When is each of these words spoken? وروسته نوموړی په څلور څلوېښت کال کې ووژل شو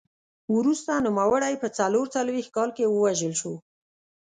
وروسته 0.57 0.91
نوموړی 1.07 1.53
په 1.61 1.67
څلور 1.77 2.05
څلوېښت 2.15 2.49
کال 2.57 2.69
کې 2.77 2.85
ووژل 2.87 3.33
شو 3.41 3.53